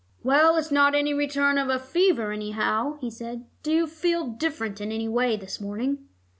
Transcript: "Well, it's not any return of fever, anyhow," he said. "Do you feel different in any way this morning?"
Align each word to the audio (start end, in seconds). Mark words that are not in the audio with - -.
"Well, 0.23 0.57
it's 0.57 0.71
not 0.71 0.95
any 0.95 1.13
return 1.13 1.59
of 1.59 1.79
fever, 1.85 2.31
anyhow," 2.31 2.97
he 3.01 3.11
said. 3.11 3.45
"Do 3.61 3.71
you 3.71 3.85
feel 3.85 4.25
different 4.29 4.81
in 4.81 4.91
any 4.91 5.07
way 5.07 5.37
this 5.37 5.61
morning?" 5.61 6.07